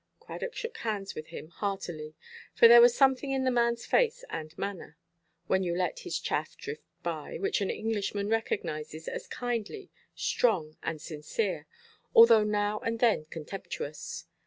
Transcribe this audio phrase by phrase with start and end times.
[0.19, 2.15] Cradock shook hands with him heartily,
[2.55, 4.97] for there was something in the manʼs face and manner,
[5.45, 10.99] when you let his chaff drift by, which an Englishman recognises, as kindly, strong, and
[10.99, 11.67] sincere,
[12.15, 14.25] although now and then contemptuous.